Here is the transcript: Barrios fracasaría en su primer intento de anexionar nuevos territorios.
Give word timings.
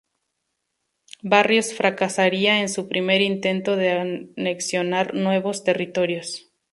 Barrios 1.21 1.75
fracasaría 1.75 2.59
en 2.61 2.69
su 2.69 2.87
primer 2.87 3.21
intento 3.21 3.75
de 3.75 4.29
anexionar 4.35 5.13
nuevos 5.13 5.63
territorios. 5.63 6.51